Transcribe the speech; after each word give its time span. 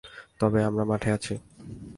তবে 0.39 0.59
আমরা 0.63 0.83
মাঠে 0.85 1.09
আছি। 1.11 1.33